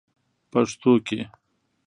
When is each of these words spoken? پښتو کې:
پښتو 0.51 0.93
کې: 1.07 1.19